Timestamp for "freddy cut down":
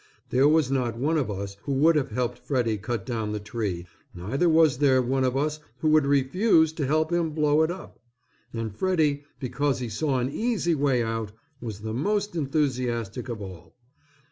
2.39-3.33